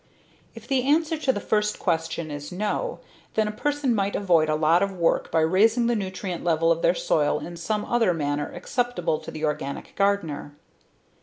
If 0.55 0.67
the 0.67 0.81
answer 0.81 1.15
to 1.17 1.31
the 1.31 1.39
first 1.39 1.77
question 1.77 2.31
is 2.31 2.51
no, 2.51 3.01
then 3.35 3.47
a 3.47 3.51
person 3.51 3.93
might 3.93 4.15
avoid 4.15 4.49
a 4.49 4.55
lot 4.55 4.81
of 4.81 4.91
work 4.97 5.29
by 5.31 5.41
raising 5.41 5.85
the 5.85 5.95
nutrient 5.95 6.43
level 6.43 6.71
of 6.71 6.81
their 6.81 6.95
soil 6.95 7.37
in 7.39 7.55
some 7.55 7.85
other 7.85 8.11
manner 8.11 8.51
acceptable 8.51 9.19
to 9.19 9.29
the 9.29 9.45
organic 9.45 9.93
gardener. 9.95 10.55